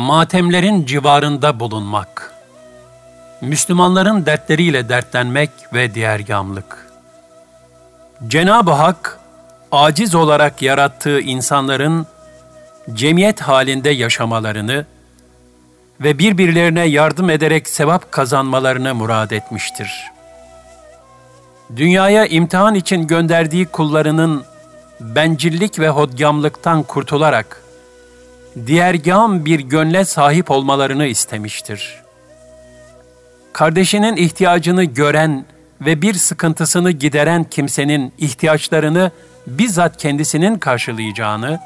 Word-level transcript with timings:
Matemlerin 0.00 0.86
civarında 0.86 1.60
bulunmak. 1.60 2.34
Müslümanların 3.40 4.26
dertleriyle 4.26 4.88
dertlenmek 4.88 5.50
ve 5.74 5.94
diğergamlık. 5.94 6.90
Cenab-ı 8.28 8.70
Hak, 8.70 9.18
aciz 9.72 10.14
olarak 10.14 10.62
yarattığı 10.62 11.20
insanların 11.20 12.06
cemiyet 12.94 13.40
halinde 13.40 13.90
yaşamalarını 13.90 14.86
ve 16.00 16.18
birbirlerine 16.18 16.84
yardım 16.86 17.30
ederek 17.30 17.68
sevap 17.68 18.12
kazanmalarını 18.12 18.94
murad 18.94 19.30
etmiştir. 19.30 20.04
Dünyaya 21.76 22.26
imtihan 22.26 22.74
için 22.74 23.06
gönderdiği 23.06 23.66
kullarının 23.66 24.44
bencillik 25.00 25.78
ve 25.78 25.88
hodgamlıktan 25.88 26.82
kurtularak 26.82 27.69
diğergam 28.66 29.44
bir 29.44 29.60
gönle 29.60 30.04
sahip 30.04 30.50
olmalarını 30.50 31.06
istemiştir. 31.06 32.00
Kardeşinin 33.52 34.16
ihtiyacını 34.16 34.84
gören 34.84 35.44
ve 35.80 36.02
bir 36.02 36.14
sıkıntısını 36.14 36.90
gideren 36.90 37.44
kimsenin 37.44 38.12
ihtiyaçlarını 38.18 39.10
bizzat 39.46 39.96
kendisinin 39.96 40.58
karşılayacağını 40.58 41.60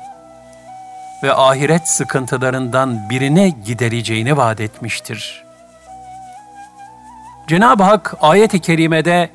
ve 1.22 1.34
ahiret 1.34 1.88
sıkıntılarından 1.88 3.10
birine 3.10 3.48
gidereceğini 3.48 4.36
vaat 4.36 4.60
etmiştir. 4.60 5.44
Cenab-ı 7.48 7.82
Hak 7.82 8.14
ayet-i 8.20 8.60
kerimede 8.60 9.30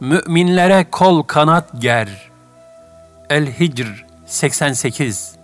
müminlere 0.00 0.86
kol 0.90 1.22
kanat 1.22 1.80
ger. 1.80 2.08
El-Hicr 3.30 4.06
88 4.26 5.34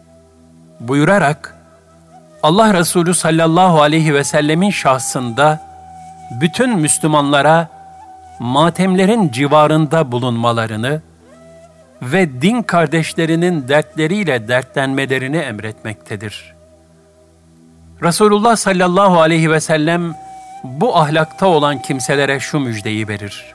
buyurarak 0.80 1.56
Allah 2.42 2.74
Resulü 2.74 3.14
sallallahu 3.14 3.82
aleyhi 3.82 4.14
ve 4.14 4.24
sellemin 4.24 4.70
şahsında 4.70 5.60
bütün 6.40 6.78
Müslümanlara 6.78 7.68
matemlerin 8.38 9.30
civarında 9.30 10.12
bulunmalarını 10.12 11.02
ve 12.02 12.42
din 12.42 12.62
kardeşlerinin 12.62 13.68
dertleriyle 13.68 14.48
dertlenmelerini 14.48 15.36
emretmektedir. 15.36 16.54
Resulullah 18.02 18.56
sallallahu 18.56 19.20
aleyhi 19.20 19.50
ve 19.50 19.60
sellem 19.60 20.14
bu 20.64 20.96
ahlakta 20.96 21.46
olan 21.46 21.82
kimselere 21.82 22.40
şu 22.40 22.58
müjdeyi 22.58 23.08
verir. 23.08 23.54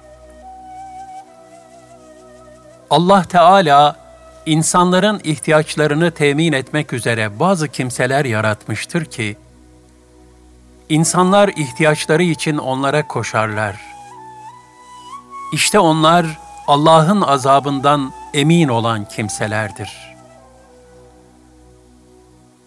Allah 2.89 3.23
Teala 3.23 3.95
insanların 4.45 5.21
ihtiyaçlarını 5.23 6.11
temin 6.11 6.53
etmek 6.53 6.93
üzere 6.93 7.39
bazı 7.39 7.67
kimseler 7.67 8.25
yaratmıştır 8.25 9.05
ki, 9.05 9.37
insanlar 10.89 11.47
ihtiyaçları 11.47 12.23
için 12.23 12.57
onlara 12.57 13.07
koşarlar. 13.07 13.81
İşte 15.53 15.79
onlar 15.79 16.25
Allah'ın 16.67 17.21
azabından 17.21 18.11
emin 18.33 18.67
olan 18.67 19.05
kimselerdir. 19.05 20.15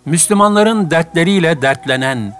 Müslümanların 0.04 0.90
dertleriyle 0.90 1.62
dertlenen 1.62 2.34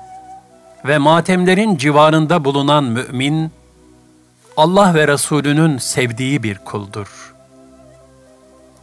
ve 0.85 0.99
matemlerin 0.99 1.77
civarında 1.77 2.45
bulunan 2.45 2.85
mümin, 2.85 3.51
Allah 4.57 4.95
ve 4.95 5.09
Resulünün 5.09 5.79
sevdiği 5.79 6.43
bir 6.43 6.59
kuldur.'' 6.59 7.28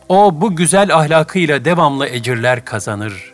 O 0.09 0.41
bu 0.41 0.55
güzel 0.55 0.95
ahlakıyla 0.95 1.65
devamlı 1.65 2.07
ecirler 2.07 2.65
kazanır. 2.65 3.33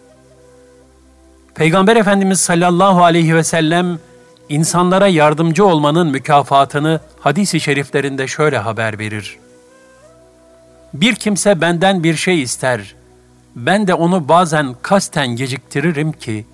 Peygamber 1.55 1.95
Efendimiz 1.95 2.39
sallallahu 2.39 3.03
aleyhi 3.03 3.35
ve 3.35 3.43
sellem 3.43 3.99
insanlara 4.49 5.07
yardımcı 5.07 5.65
olmanın 5.65 6.07
mükafatını 6.07 6.99
hadis-i 7.19 7.59
şeriflerinde 7.59 8.27
şöyle 8.27 8.57
haber 8.57 8.99
verir. 8.99 9.37
Bir 10.93 11.15
kimse 11.15 11.61
benden 11.61 12.03
bir 12.03 12.15
şey 12.15 12.41
ister, 12.41 12.95
ben 13.55 13.87
de 13.87 13.93
onu 13.93 14.27
bazen 14.27 14.75
kasten 14.81 15.27
geciktiririm 15.27 16.11
ki, 16.11 16.45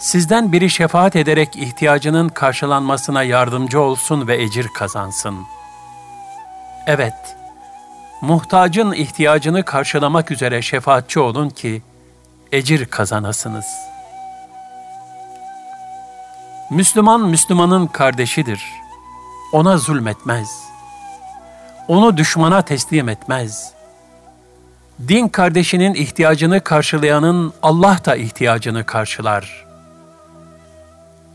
sizden 0.00 0.52
biri 0.52 0.70
şefaat 0.70 1.16
ederek 1.16 1.56
ihtiyacının 1.56 2.28
karşılanmasına 2.28 3.22
yardımcı 3.22 3.80
olsun 3.80 4.28
ve 4.28 4.42
ecir 4.42 4.66
kazansın. 4.74 5.36
Evet, 6.86 7.36
muhtacın 8.20 8.92
ihtiyacını 8.92 9.64
karşılamak 9.64 10.30
üzere 10.30 10.62
şefaatçi 10.62 11.20
olun 11.20 11.48
ki 11.48 11.82
ecir 12.52 12.86
kazanasınız. 12.86 13.66
Müslüman 16.70 17.20
Müslümanın 17.20 17.86
kardeşidir. 17.86 18.62
Ona 19.52 19.78
zulmetmez. 19.78 20.48
Onu 21.88 22.16
düşmana 22.16 22.62
teslim 22.62 23.08
etmez. 23.08 23.72
Din 25.08 25.28
kardeşinin 25.28 25.94
ihtiyacını 25.94 26.60
karşılayanın 26.60 27.52
Allah 27.62 27.98
da 28.04 28.16
ihtiyacını 28.16 28.86
karşılar. 28.86 29.66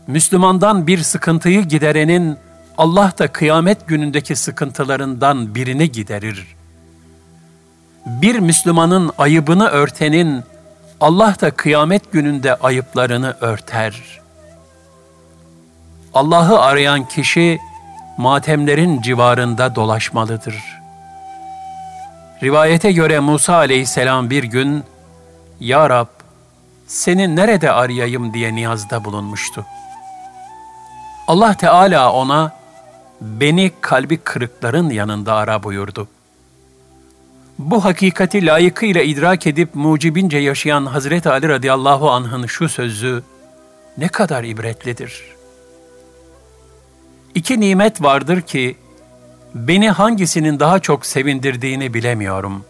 Müslümandan 0.06 0.86
bir 0.86 0.98
sıkıntıyı 0.98 1.62
giderenin 1.62 2.38
Allah 2.78 3.12
da 3.18 3.32
kıyamet 3.32 3.88
günündeki 3.88 4.36
sıkıntılarından 4.36 5.54
birini 5.54 5.92
giderir.'' 5.92 6.61
Bir 8.06 8.38
Müslümanın 8.38 9.12
ayıbını 9.18 9.68
örtenin 9.68 10.44
Allah 11.00 11.36
da 11.40 11.50
kıyamet 11.50 12.12
gününde 12.12 12.54
ayıplarını 12.54 13.36
örter. 13.40 14.20
Allah'ı 16.14 16.60
arayan 16.60 17.08
kişi 17.08 17.60
matemlerin 18.16 19.02
civarında 19.02 19.74
dolaşmalıdır. 19.74 20.54
Rivayete 22.42 22.92
göre 22.92 23.20
Musa 23.20 23.54
aleyhisselam 23.54 24.30
bir 24.30 24.44
gün, 24.44 24.84
Ya 25.60 25.90
Rab, 25.90 26.06
seni 26.86 27.36
nerede 27.36 27.72
arayayım 27.72 28.34
diye 28.34 28.54
niyazda 28.54 29.04
bulunmuştu. 29.04 29.66
Allah 31.28 31.54
Teala 31.54 32.12
ona, 32.12 32.52
beni 33.20 33.72
kalbi 33.80 34.16
kırıkların 34.16 34.90
yanında 34.90 35.34
ara 35.34 35.62
buyurdu.'' 35.62 36.21
Bu 37.64 37.84
hakikati 37.84 38.46
layıkıyla 38.46 39.02
idrak 39.02 39.46
edip 39.46 39.74
mucibince 39.74 40.38
yaşayan 40.38 40.86
Hazreti 40.86 41.28
Ali 41.28 41.48
radıyallahu 41.48 42.10
anh'ın 42.10 42.46
şu 42.46 42.68
sözü 42.68 43.22
ne 43.98 44.08
kadar 44.08 44.44
ibretlidir. 44.44 45.22
İki 47.34 47.60
nimet 47.60 48.02
vardır 48.02 48.40
ki 48.40 48.76
beni 49.54 49.90
hangisinin 49.90 50.60
daha 50.60 50.78
çok 50.78 51.06
sevindirdiğini 51.06 51.94
bilemiyorum. 51.94 52.64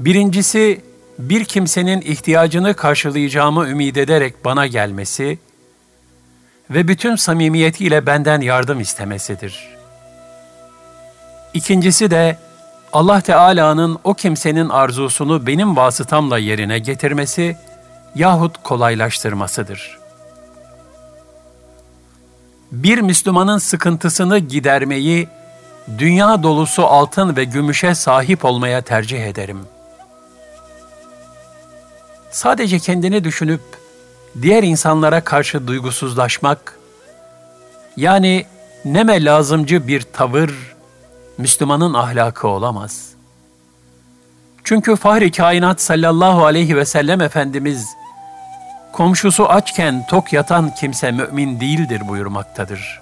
Birincisi 0.00 0.80
bir 1.18 1.44
kimsenin 1.44 2.00
ihtiyacını 2.00 2.74
karşılayacağımı 2.74 3.68
ümit 3.68 3.96
ederek 3.96 4.44
bana 4.44 4.66
gelmesi 4.66 5.38
ve 6.70 6.88
bütün 6.88 7.16
samimiyetiyle 7.16 8.06
benden 8.06 8.40
yardım 8.40 8.80
istemesidir. 8.80 9.68
İkincisi 11.54 12.10
de 12.10 12.46
Allah 12.92 13.20
Teala'nın 13.20 13.98
o 14.04 14.14
kimsenin 14.14 14.68
arzusunu 14.68 15.46
benim 15.46 15.76
vasıtamla 15.76 16.38
yerine 16.38 16.78
getirmesi 16.78 17.56
yahut 18.14 18.62
kolaylaştırmasıdır. 18.62 19.98
Bir 22.72 22.98
Müslümanın 22.98 23.58
sıkıntısını 23.58 24.38
gidermeyi, 24.38 25.28
dünya 25.98 26.42
dolusu 26.42 26.86
altın 26.86 27.36
ve 27.36 27.44
gümüşe 27.44 27.94
sahip 27.94 28.44
olmaya 28.44 28.80
tercih 28.80 29.26
ederim. 29.26 29.60
Sadece 32.30 32.78
kendini 32.78 33.24
düşünüp 33.24 33.60
diğer 34.42 34.62
insanlara 34.62 35.20
karşı 35.20 35.66
duygusuzlaşmak, 35.66 36.78
yani 37.96 38.46
neme 38.84 39.24
lazımcı 39.24 39.88
bir 39.88 40.02
tavır 40.02 40.75
Müslümanın 41.38 41.94
ahlakı 41.94 42.48
olamaz. 42.48 43.08
Çünkü 44.64 44.96
Fahri 44.96 45.30
Kainat 45.30 45.80
sallallahu 45.80 46.44
aleyhi 46.44 46.76
ve 46.76 46.84
sellem 46.84 47.20
Efendimiz, 47.20 47.88
komşusu 48.92 49.48
açken 49.48 50.06
tok 50.06 50.32
yatan 50.32 50.74
kimse 50.74 51.10
mümin 51.10 51.60
değildir 51.60 52.08
buyurmaktadır. 52.08 53.00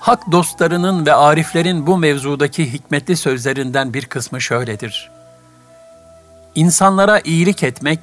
Hak 0.00 0.32
dostlarının 0.32 1.06
ve 1.06 1.14
ariflerin 1.14 1.86
bu 1.86 1.98
mevzudaki 1.98 2.72
hikmetli 2.72 3.16
sözlerinden 3.16 3.94
bir 3.94 4.06
kısmı 4.06 4.40
şöyledir. 4.40 5.10
İnsanlara 6.54 7.20
iyilik 7.20 7.62
etmek, 7.62 8.00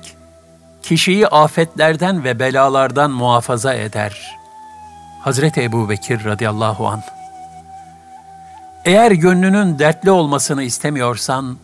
kişiyi 0.82 1.28
afetlerden 1.28 2.24
ve 2.24 2.40
belalardan 2.40 3.12
muhafaza 3.12 3.74
eder. 3.74 4.38
Hazreti 5.22 5.62
Ebu 5.62 5.90
Bekir 5.90 6.26
radıyallahu 6.26 6.88
anh 6.88 7.21
eğer 8.86 9.12
gönlünün 9.12 9.80
dertli 9.80 10.12
olmasını 10.12 10.64
istemiyorsan, 10.64 11.58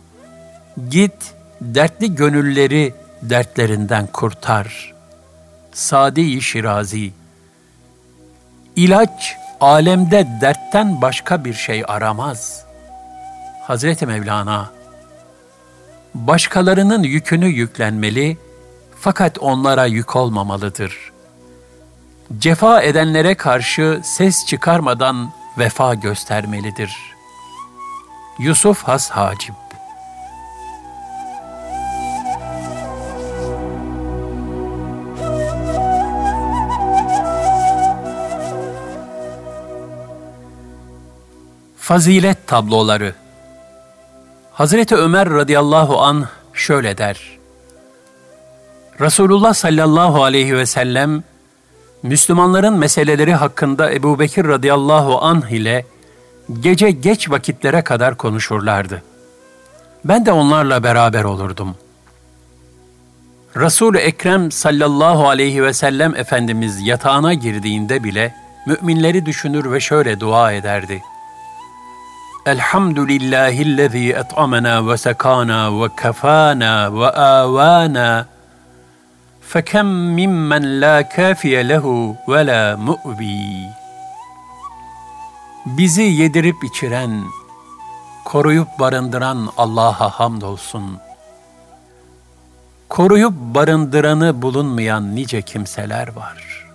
git 0.90 1.34
dertli 1.60 2.14
gönülleri 2.14 2.94
dertlerinden 3.22 4.06
kurtar. 4.06 4.94
Sadi-i 5.72 6.42
Şirazi 6.42 7.12
İlaç 8.76 9.36
alemde 9.60 10.26
dertten 10.40 11.02
başka 11.02 11.44
bir 11.44 11.54
şey 11.54 11.84
aramaz. 11.88 12.64
Hazreti 13.66 14.06
Mevlana 14.06 14.70
başkalarının 16.14 17.02
yükünü 17.02 17.46
yüklenmeli 17.46 18.38
fakat 19.00 19.38
onlara 19.38 19.86
yük 19.86 20.16
olmamalıdır. 20.16 21.12
Cefa 22.38 22.82
edenlere 22.82 23.34
karşı 23.34 24.00
ses 24.04 24.46
çıkarmadan 24.46 25.32
vefa 25.58 25.94
göstermelidir. 25.94 26.96
Yusuf 28.38 28.82
Has 28.82 29.10
Hacip 29.10 29.54
Fazilet 41.88 42.46
tabloları 42.46 43.14
Hazreti 44.52 44.96
Ömer 44.96 45.30
radıyallahu 45.30 45.98
an 45.98 46.28
şöyle 46.52 46.98
der. 46.98 47.38
Resulullah 49.00 49.54
sallallahu 49.54 50.24
aleyhi 50.24 50.56
ve 50.56 50.66
sellem 50.66 51.24
Müslümanların 52.02 52.78
meseleleri 52.78 53.34
hakkında 53.34 53.92
Ebu 53.92 54.18
Bekir 54.18 54.44
radıyallahu 54.44 55.18
anh 55.22 55.50
ile 55.50 55.86
gece 56.60 56.90
geç 56.90 57.30
vakitlere 57.30 57.82
kadar 57.82 58.16
konuşurlardı. 58.16 59.02
Ben 60.04 60.26
de 60.26 60.32
onlarla 60.32 60.82
beraber 60.82 61.24
olurdum. 61.24 61.74
Resul-i 63.56 63.98
Ekrem 63.98 64.52
sallallahu 64.52 65.28
aleyhi 65.28 65.62
ve 65.62 65.72
sellem 65.72 66.16
Efendimiz 66.16 66.86
yatağına 66.86 67.34
girdiğinde 67.34 68.04
bile 68.04 68.34
müminleri 68.66 69.26
düşünür 69.26 69.72
ve 69.72 69.80
şöyle 69.80 70.20
dua 70.20 70.52
ederdi. 70.52 71.02
Elhamdülillahillezî 72.46 74.12
et'amena 74.12 74.88
ve 74.88 74.96
sekana 74.96 75.82
ve 75.82 75.88
kefana 76.02 77.00
ve 77.00 77.08
avana 77.08 78.26
فَكَمْ 79.53 79.87
مِمَّنْ 80.19 80.63
لَا 80.83 81.01
كَافِيَ 81.01 81.55
لَهُ 81.71 82.15
وَلَا 82.27 82.63
مُؤْبِي 82.87 83.69
Bizi 85.65 86.01
yedirip 86.01 86.63
içiren, 86.63 87.23
koruyup 88.25 88.67
barındıran 88.79 89.49
Allah'a 89.57 90.09
hamdolsun. 90.09 90.99
Koruyup 92.89 93.33
barındıranı 93.33 94.41
bulunmayan 94.41 95.15
nice 95.15 95.41
kimseler 95.41 96.15
var. 96.15 96.67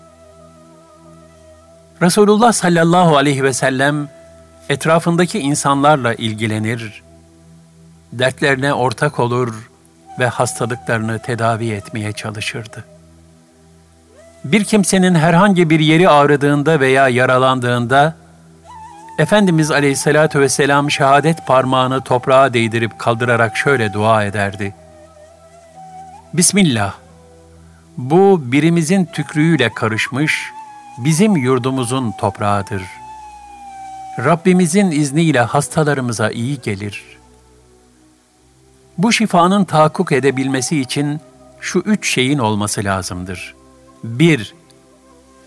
Resulullah 2.03 2.53
sallallahu 2.53 3.17
aleyhi 3.17 3.45
ve 3.45 3.53
sellem 3.53 4.09
etrafındaki 4.69 5.39
insanlarla 5.39 6.15
ilgilenir, 6.15 7.03
dertlerine 8.13 8.75
ortak 8.75 9.19
olur 9.19 9.71
ve 10.20 10.28
hastalıklarını 10.28 11.20
tedavi 11.20 11.72
etmeye 11.72 12.12
çalışırdı. 12.12 12.84
Bir 14.44 14.64
kimsenin 14.64 15.16
herhangi 15.16 15.70
bir 15.70 15.80
yeri 15.80 16.10
ağrıdığında 16.10 16.80
veya 16.80 17.10
yaralandığında, 17.10 18.16
Efendimiz 19.20 19.72
Aleyhisselatü 19.72 20.40
Vesselam 20.40 20.92
şehadet 20.92 21.48
parmağını 21.48 22.02
toprağa 22.02 22.54
değdirip 22.54 23.00
kaldırarak 23.00 23.58
şöyle 23.58 23.94
dua 23.94 24.24
ederdi. 24.24 24.76
Bismillah, 26.34 26.94
bu 27.98 28.42
birimizin 28.52 29.06
tükrüğüyle 29.06 29.74
karışmış, 29.74 30.52
bizim 30.98 31.36
yurdumuzun 31.36 32.12
toprağıdır. 32.12 32.84
Rabbimizin 34.20 34.92
izniyle 34.92 35.40
hastalarımıza 35.42 36.32
iyi 36.32 36.62
gelir.'' 36.62 37.13
Bu 38.98 39.14
şifanın 39.14 39.66
tahakkuk 39.66 40.12
edebilmesi 40.12 40.80
için 40.80 41.20
şu 41.60 41.80
üç 41.80 42.14
şeyin 42.14 42.40
olması 42.40 42.84
lazımdır. 42.84 43.56
1. 44.04 44.56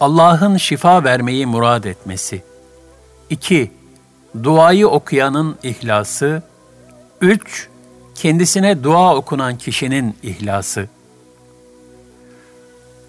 Allah'ın 0.01 0.57
şifa 0.57 1.05
vermeyi 1.05 1.47
murad 1.47 1.85
etmesi. 1.85 2.43
2. 3.31 3.71
Duayı 4.43 4.89
okuyanın 4.89 5.57
ihlası. 5.63 6.43
3. 7.21 7.69
Kendisine 8.15 8.85
dua 8.85 9.17
okunan 9.17 9.59
kişinin 9.59 10.17
ihlası. 10.23 10.89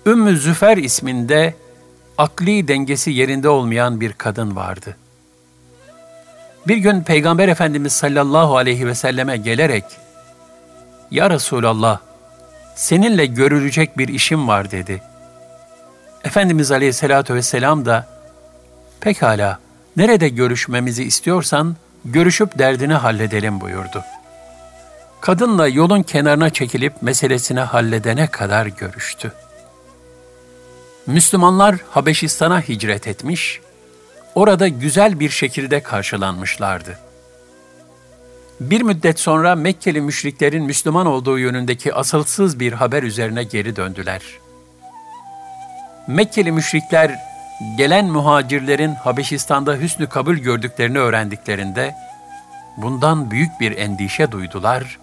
Ümmü 0.05 0.37
Züfer 0.37 0.77
isminde 0.77 1.55
akli 2.17 2.67
dengesi 2.67 3.11
yerinde 3.11 3.49
olmayan 3.49 4.01
bir 4.01 4.13
kadın 4.13 4.55
vardı. 4.55 4.97
Bir 6.67 6.77
gün 6.77 7.03
Peygamber 7.03 7.47
Efendimiz 7.47 7.93
sallallahu 7.93 8.57
aleyhi 8.57 8.87
ve 8.87 8.95
selleme 8.95 9.37
gelerek 9.37 9.83
ya 11.11 11.29
Resulallah, 11.29 11.99
seninle 12.75 13.25
görülecek 13.25 13.97
bir 13.97 14.07
işim 14.07 14.47
var 14.47 14.71
dedi. 14.71 15.01
Efendimiz 16.23 16.71
Aleyhisselatü 16.71 17.35
Vesselam 17.35 17.85
da, 17.85 18.07
pekala, 19.01 19.59
nerede 19.97 20.29
görüşmemizi 20.29 21.03
istiyorsan, 21.03 21.75
görüşüp 22.05 22.59
derdini 22.59 22.93
halledelim 22.93 23.61
buyurdu. 23.61 24.03
Kadınla 25.21 25.67
yolun 25.67 26.03
kenarına 26.03 26.49
çekilip 26.49 27.01
meselesini 27.01 27.59
halledene 27.59 28.27
kadar 28.27 28.65
görüştü. 28.65 29.31
Müslümanlar 31.07 31.75
Habeşistan'a 31.89 32.61
hicret 32.61 33.07
etmiş, 33.07 33.61
orada 34.35 34.67
güzel 34.67 35.19
bir 35.19 35.29
şekilde 35.29 35.83
karşılanmışlardı. 35.83 36.99
Bir 38.59 38.81
müddet 38.81 39.19
sonra 39.19 39.55
Mekkeli 39.55 40.01
müşriklerin 40.01 40.63
Müslüman 40.63 41.05
olduğu 41.05 41.39
yönündeki 41.39 41.93
asılsız 41.93 42.59
bir 42.59 42.73
haber 42.73 43.03
üzerine 43.03 43.43
geri 43.43 43.75
döndüler. 43.75 44.21
Mekkeli 46.07 46.51
müşrikler 46.51 47.15
gelen 47.77 48.05
muhacirlerin 48.05 48.95
Habeşistan'da 48.95 49.75
hüsnü 49.75 50.07
kabul 50.07 50.35
gördüklerini 50.35 50.99
öğrendiklerinde 50.99 51.95
bundan 52.77 53.31
büyük 53.31 53.59
bir 53.59 53.77
endişe 53.77 54.31
duydular 54.31 54.99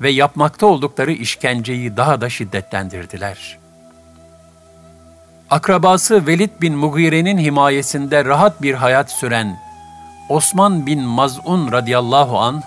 ve 0.00 0.10
yapmakta 0.10 0.66
oldukları 0.66 1.12
işkenceyi 1.12 1.96
daha 1.96 2.20
da 2.20 2.30
şiddetlendirdiler. 2.30 3.58
Akrabası 5.50 6.26
Velid 6.26 6.50
bin 6.60 6.76
Mugire'nin 6.76 7.38
himayesinde 7.38 8.24
rahat 8.24 8.62
bir 8.62 8.74
hayat 8.74 9.10
süren 9.10 9.58
Osman 10.28 10.86
bin 10.86 11.02
Maz'un 11.02 11.72
radıyallahu 11.72 12.38
an 12.38 12.62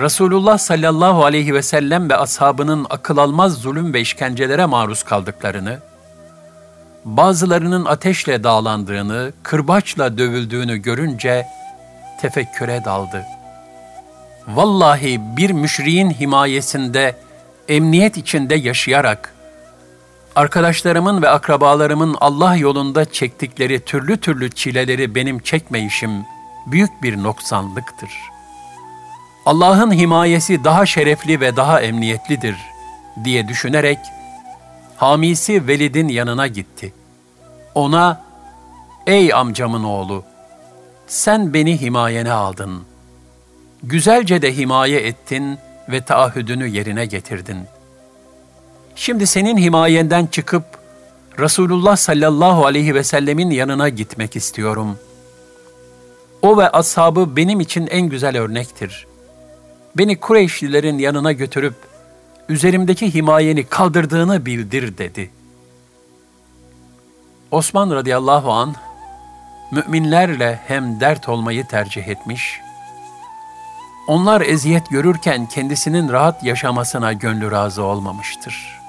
Resulullah 0.00 0.58
sallallahu 0.58 1.24
aleyhi 1.24 1.54
ve 1.54 1.62
sellem 1.62 2.10
ve 2.10 2.16
ashabının 2.16 2.86
akıl 2.90 3.16
almaz 3.16 3.54
zulüm 3.54 3.94
ve 3.94 4.00
işkencelere 4.00 4.66
maruz 4.66 5.02
kaldıklarını, 5.02 5.78
bazılarının 7.04 7.84
ateşle 7.84 8.44
dağlandığını, 8.44 9.32
kırbaçla 9.42 10.18
dövüldüğünü 10.18 10.76
görünce 10.76 11.46
tefekküre 12.20 12.82
daldı. 12.84 13.24
Vallahi 14.48 15.20
bir 15.36 15.50
müşriğin 15.50 16.10
himayesinde, 16.10 17.16
emniyet 17.68 18.16
içinde 18.16 18.54
yaşayarak, 18.54 19.34
arkadaşlarımın 20.36 21.22
ve 21.22 21.28
akrabalarımın 21.28 22.16
Allah 22.20 22.56
yolunda 22.56 23.04
çektikleri 23.04 23.80
türlü 23.80 24.16
türlü 24.20 24.50
çileleri 24.50 25.14
benim 25.14 25.38
çekmeyişim 25.38 26.10
büyük 26.66 27.02
bir 27.02 27.22
noksanlıktır. 27.22 28.10
Allah'ın 29.50 29.92
himayesi 29.92 30.64
daha 30.64 30.86
şerefli 30.86 31.40
ve 31.40 31.56
daha 31.56 31.80
emniyetlidir 31.80 32.56
diye 33.24 33.48
düşünerek 33.48 33.98
hamisi 34.96 35.66
Velid'in 35.66 36.08
yanına 36.08 36.46
gitti. 36.46 36.92
Ona, 37.74 38.24
''Ey 39.06 39.34
amcamın 39.34 39.84
oğlu, 39.84 40.24
sen 41.06 41.54
beni 41.54 41.80
himayene 41.80 42.32
aldın. 42.32 42.82
Güzelce 43.82 44.42
de 44.42 44.56
himaye 44.56 45.00
ettin 45.00 45.58
ve 45.88 46.00
taahhüdünü 46.00 46.68
yerine 46.68 47.06
getirdin.'' 47.06 47.66
Şimdi 48.96 49.26
senin 49.26 49.58
himayenden 49.58 50.26
çıkıp 50.26 50.64
Resulullah 51.38 51.96
sallallahu 51.96 52.66
aleyhi 52.66 52.94
ve 52.94 53.04
sellemin 53.04 53.50
yanına 53.50 53.88
gitmek 53.88 54.36
istiyorum. 54.36 54.98
O 56.42 56.58
ve 56.58 56.70
ashabı 56.70 57.36
benim 57.36 57.60
için 57.60 57.86
en 57.86 58.02
güzel 58.02 58.38
örnektir. 58.38 59.09
Beni 59.96 60.20
Kureyşlilerin 60.20 60.98
yanına 60.98 61.32
götürüp 61.32 61.74
üzerimdeki 62.48 63.14
himayeni 63.14 63.64
kaldırdığını 63.64 64.46
bildir 64.46 64.98
dedi. 64.98 65.30
Osman 67.50 67.90
radıyallahu 67.90 68.52
an 68.52 68.74
müminlerle 69.70 70.60
hem 70.66 71.00
dert 71.00 71.28
olmayı 71.28 71.66
tercih 71.66 72.08
etmiş, 72.08 72.60
Onlar 74.10 74.40
eziyet 74.40 74.90
görürken 74.90 75.46
kendisinin 75.46 76.08
rahat 76.08 76.44
yaşamasına 76.44 77.12
gönlü 77.12 77.50
razı 77.50 77.82
olmamıştır. 77.82 78.80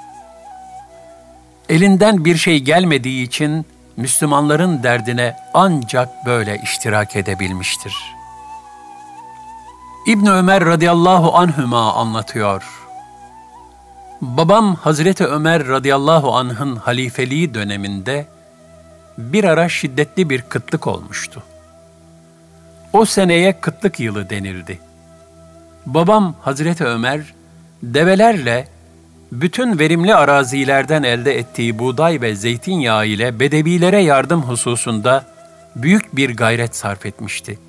Elinden 1.70 2.25
bir 2.25 2.38
şey 2.38 2.60
gelmediği 2.60 3.27
için 3.27 3.65
Müslümanların 3.98 4.84
derdine 4.84 5.36
ancak 5.53 6.25
böyle 6.25 6.62
iştirak 6.63 7.15
edebilmiştir. 7.15 7.96
İbn 10.05 10.25
Ömer 10.25 10.65
radıyallahu 10.65 11.38
anhüma 11.38 11.93
anlatıyor. 11.93 12.63
Babam 14.22 14.75
Hazreti 14.75 15.25
Ömer 15.25 15.67
radıyallahu 15.67 16.36
anh'ın 16.36 16.75
halifeliği 16.75 17.53
döneminde 17.53 18.25
bir 19.17 19.43
ara 19.43 19.70
şiddetli 19.70 20.29
bir 20.29 20.41
kıtlık 20.41 20.88
olmuştu. 20.88 21.43
O 22.93 23.05
seneye 23.05 23.62
kıtlık 23.62 24.00
yılı 24.00 24.29
denildi. 24.29 24.79
Babam 25.86 26.36
Hazreti 26.41 26.86
Ömer 26.86 27.34
develerle 27.84 28.67
bütün 29.31 29.79
verimli 29.79 30.15
arazilerden 30.15 31.03
elde 31.03 31.38
ettiği 31.38 31.79
buğday 31.79 32.22
ve 32.22 32.36
zeytinyağı 32.36 33.08
ile 33.08 33.39
bedevilere 33.39 34.01
yardım 34.01 34.41
hususunda 34.41 35.25
büyük 35.75 36.15
bir 36.15 36.38
gayret 36.38 36.75
sarf 36.75 37.05
etmişti. 37.05 37.60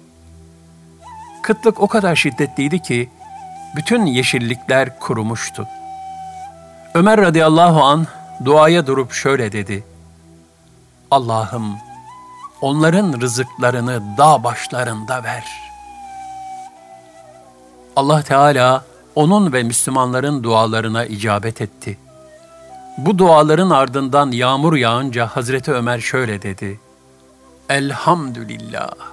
Kıtlık 1.42 1.80
o 1.80 1.88
kadar 1.88 2.16
şiddetliydi 2.16 2.82
ki 2.82 3.10
bütün 3.76 4.06
yeşillikler 4.06 4.98
kurumuştu. 4.98 5.68
Ömer 6.94 7.20
radıyallahu 7.20 7.82
an 7.82 8.06
duaya 8.44 8.86
durup 8.86 9.12
şöyle 9.12 9.52
dedi. 9.52 9.84
Allah'ım 11.10 11.76
onların 12.60 13.20
rızıklarını 13.20 14.02
dağ 14.18 14.44
başlarında 14.44 15.24
ver. 15.24 15.44
Allah 17.96 18.22
Teala 18.22 18.84
onun 19.14 19.52
ve 19.52 19.62
Müslümanların 19.62 20.42
dualarına 20.42 21.04
icabet 21.04 21.60
etti. 21.60 21.98
Bu 22.98 23.18
duaların 23.18 23.70
ardından 23.70 24.30
yağmur 24.30 24.76
yağınca 24.76 25.26
Hazreti 25.26 25.72
Ömer 25.72 26.00
şöyle 26.00 26.42
dedi. 26.42 26.80
Elhamdülillah. 27.68 29.11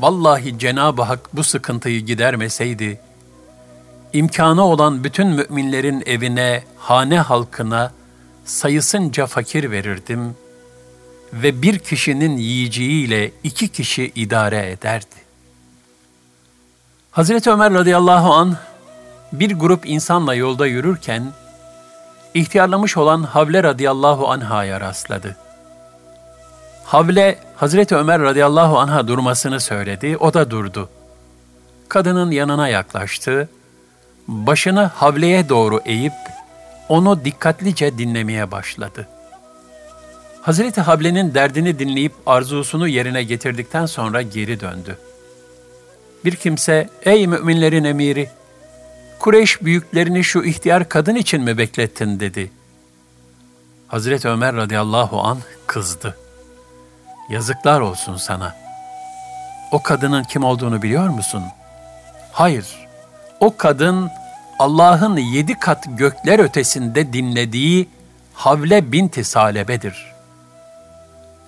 Vallahi 0.00 0.58
Cenab-ı 0.58 1.02
Hak 1.02 1.36
bu 1.36 1.44
sıkıntıyı 1.44 2.00
gidermeseydi, 2.00 3.00
imkanı 4.12 4.64
olan 4.64 5.04
bütün 5.04 5.28
müminlerin 5.28 6.02
evine, 6.06 6.64
hane 6.78 7.20
halkına 7.20 7.92
sayısınca 8.44 9.26
fakir 9.26 9.70
verirdim 9.70 10.36
ve 11.32 11.62
bir 11.62 11.78
kişinin 11.78 12.36
yiyeceğiyle 12.36 13.32
iki 13.44 13.68
kişi 13.68 14.12
idare 14.14 14.70
ederdi. 14.70 15.16
Hazreti 17.10 17.50
Ömer 17.50 17.72
radıyallahu 17.72 18.32
an 18.32 18.56
bir 19.32 19.54
grup 19.54 19.86
insanla 19.86 20.34
yolda 20.34 20.66
yürürken 20.66 21.32
ihtiyarlamış 22.34 22.96
olan 22.96 23.22
Havle 23.22 23.62
radıyallahu 23.62 24.28
anhaya 24.28 24.80
rastladı. 24.80 25.36
Havle 26.88 27.38
Hazreti 27.56 27.96
Ömer 27.96 28.20
radıyallahu 28.20 28.78
anha 28.78 29.08
durmasını 29.08 29.60
söyledi, 29.60 30.16
o 30.16 30.34
da 30.34 30.50
durdu. 30.50 30.88
Kadının 31.88 32.30
yanına 32.30 32.68
yaklaştı, 32.68 33.48
başını 34.28 34.82
Havle'ye 34.84 35.48
doğru 35.48 35.80
eğip 35.84 36.12
onu 36.88 37.24
dikkatlice 37.24 37.98
dinlemeye 37.98 38.50
başladı. 38.50 39.08
Hazreti 40.42 40.80
Havle'nin 40.80 41.34
derdini 41.34 41.78
dinleyip 41.78 42.12
arzusunu 42.26 42.88
yerine 42.88 43.22
getirdikten 43.22 43.86
sonra 43.86 44.22
geri 44.22 44.60
döndü. 44.60 44.98
Bir 46.24 46.36
kimse, 46.36 46.88
''Ey 47.02 47.26
müminlerin 47.26 47.84
emiri, 47.84 48.30
Kureyş 49.18 49.62
büyüklerini 49.62 50.24
şu 50.24 50.42
ihtiyar 50.42 50.88
kadın 50.88 51.14
için 51.14 51.42
mi 51.42 51.58
beklettin?'' 51.58 52.20
dedi. 52.20 52.50
Hazreti 53.88 54.28
Ömer 54.28 54.56
radıyallahu 54.56 55.20
an 55.20 55.38
kızdı. 55.66 56.16
Yazıklar 57.28 57.80
olsun 57.80 58.16
sana. 58.16 58.54
O 59.72 59.82
kadının 59.82 60.24
kim 60.24 60.44
olduğunu 60.44 60.82
biliyor 60.82 61.08
musun? 61.08 61.44
Hayır. 62.32 62.66
O 63.40 63.56
kadın 63.56 64.10
Allah'ın 64.58 65.16
yedi 65.16 65.58
kat 65.58 65.84
gökler 65.88 66.38
ötesinde 66.38 67.12
dinlediği 67.12 67.88
Havle 68.34 68.92
binti 68.92 69.24
Salebe'dir. 69.24 70.14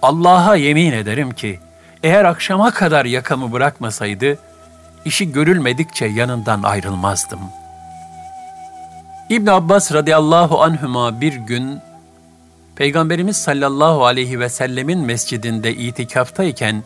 Allah'a 0.02 0.56
yemin 0.56 0.92
ederim 0.92 1.30
ki 1.30 1.60
eğer 2.02 2.24
akşama 2.24 2.70
kadar 2.70 3.04
yakamı 3.04 3.52
bırakmasaydı, 3.52 4.38
işi 5.04 5.32
görülmedikçe 5.32 6.06
yanından 6.06 6.62
ayrılmazdım. 6.62 7.40
İbn 9.28 9.46
Abbas 9.46 9.92
radıyallahu 9.92 10.62
anhüma 10.62 11.20
bir 11.20 11.34
gün 11.34 11.80
Peygamberimiz 12.80 13.36
sallallahu 13.36 14.04
aleyhi 14.04 14.40
ve 14.40 14.48
sellemin 14.48 14.98
mescidinde 14.98 15.74
itikaftayken 15.74 16.82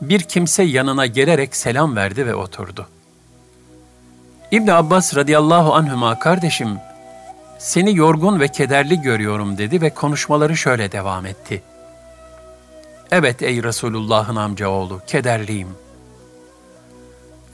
bir 0.00 0.20
kimse 0.20 0.62
yanına 0.62 1.06
gelerek 1.06 1.56
selam 1.56 1.96
verdi 1.96 2.26
ve 2.26 2.34
oturdu. 2.34 2.88
İbn 4.50 4.68
Abbas 4.68 5.16
radıyallahu 5.16 5.74
anhüma 5.74 6.18
kardeşim 6.18 6.78
seni 7.58 7.96
yorgun 7.96 8.40
ve 8.40 8.48
kederli 8.48 9.00
görüyorum 9.00 9.58
dedi 9.58 9.80
ve 9.80 9.90
konuşmaları 9.90 10.56
şöyle 10.56 10.92
devam 10.92 11.26
etti. 11.26 11.62
Evet 13.10 13.42
ey 13.42 13.62
Resulullah'ın 13.62 14.36
amcaoğlu 14.36 15.00
kederliyim. 15.06 15.68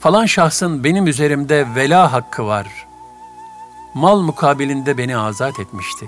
Falan 0.00 0.26
şahsın 0.26 0.84
benim 0.84 1.06
üzerimde 1.06 1.66
vela 1.74 2.12
hakkı 2.12 2.46
var. 2.46 2.66
Mal 3.94 4.20
mukabilinde 4.20 4.98
beni 4.98 5.16
azat 5.16 5.60
etmişti. 5.60 6.06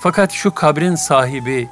Fakat 0.00 0.32
şu 0.32 0.54
kabrin 0.54 0.94
sahibi 0.94 1.68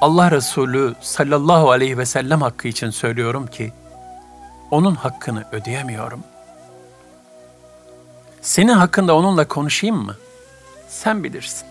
Allah 0.00 0.30
Resulü 0.30 0.94
sallallahu 1.00 1.70
aleyhi 1.70 1.98
ve 1.98 2.06
sellem 2.06 2.42
hakkı 2.42 2.68
için 2.68 2.90
söylüyorum 2.90 3.46
ki 3.46 3.72
onun 4.70 4.94
hakkını 4.94 5.44
ödeyemiyorum.'' 5.52 6.34
Senin 8.44 8.72
hakkında 8.72 9.16
onunla 9.16 9.48
konuşayım 9.48 9.96
mı? 9.96 10.16
Sen 10.88 11.24
bilirsin. 11.24 11.66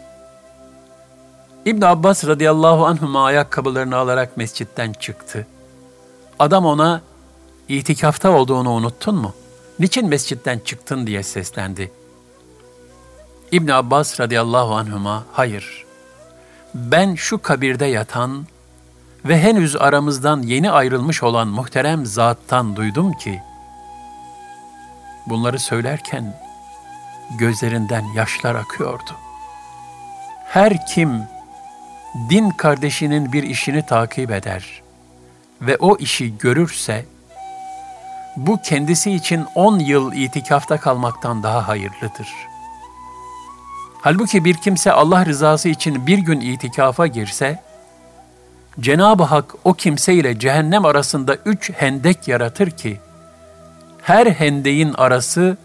İbn 1.65 1.81
Abbas 1.81 2.25
radıyallahu 2.25 2.85
anhuma 2.85 3.25
ayakkabılarını 3.25 3.95
alarak 3.95 4.37
mescitten 4.37 4.93
çıktı. 4.93 5.47
Adam 6.39 6.65
ona 6.65 7.01
itikafta 7.69 8.31
olduğunu 8.31 8.71
unuttun 8.71 9.15
mu? 9.15 9.33
Niçin 9.79 10.09
mescitten 10.09 10.59
çıktın 10.65 11.07
diye 11.07 11.23
seslendi. 11.23 11.91
İbn 13.53 13.69
Abbas 13.69 14.19
radıyallahu 14.19 14.75
anhuma 14.75 15.23
hayır. 15.31 15.85
Ben 16.73 17.15
şu 17.15 17.41
kabirde 17.41 17.85
yatan 17.85 18.45
ve 19.25 19.41
henüz 19.41 19.75
aramızdan 19.75 20.41
yeni 20.41 20.71
ayrılmış 20.71 21.23
olan 21.23 21.47
muhterem 21.47 22.05
zattan 22.05 22.75
duydum 22.75 23.13
ki 23.13 23.41
bunları 25.25 25.59
söylerken 25.59 26.39
gözlerinden 27.37 28.03
yaşlar 28.15 28.55
akıyordu. 28.55 29.11
Her 30.45 30.85
kim 30.85 31.23
din 32.29 32.49
kardeşinin 32.49 33.33
bir 33.33 33.43
işini 33.43 33.85
takip 33.85 34.31
eder 34.31 34.81
ve 35.61 35.77
o 35.77 35.97
işi 35.97 36.37
görürse, 36.37 37.05
bu 38.37 38.61
kendisi 38.61 39.11
için 39.11 39.45
on 39.55 39.79
yıl 39.79 40.13
itikafta 40.13 40.79
kalmaktan 40.79 41.43
daha 41.43 41.67
hayırlıdır. 41.67 42.52
Halbuki 44.03 44.45
bir 44.45 44.53
kimse 44.53 44.91
Allah 44.91 45.25
rızası 45.25 45.69
için 45.69 46.07
bir 46.07 46.17
gün 46.17 46.41
itikafa 46.41 47.07
girse, 47.07 47.59
Cenab-ı 48.79 49.23
Hak 49.23 49.55
o 49.63 49.73
kimse 49.73 50.13
ile 50.13 50.39
cehennem 50.39 50.85
arasında 50.85 51.35
üç 51.35 51.71
hendek 51.71 52.27
yaratır 52.27 52.71
ki, 52.71 52.99
her 54.01 54.27
hendeğin 54.27 54.93
arası 54.93 55.57